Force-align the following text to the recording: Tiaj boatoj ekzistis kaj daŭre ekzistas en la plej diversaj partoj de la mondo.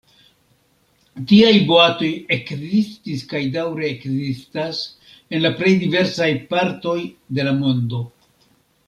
Tiaj 1.31 1.51
boatoj 1.71 2.07
ekzistis 2.35 3.21
kaj 3.33 3.41
daŭre 3.57 3.85
ekzistas 3.89 4.81
en 5.35 5.45
la 5.45 5.53
plej 5.61 5.75
diversaj 5.85 6.31
partoj 6.55 6.97
de 7.39 7.47
la 7.51 7.55
mondo. 7.61 8.01